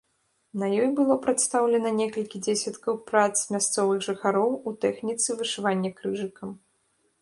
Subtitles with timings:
[0.61, 6.61] На ёй было прадстаўлена некалькі дзесяткаў прац мясцовых майстроў у тэхніцы вышывання крыжыкам.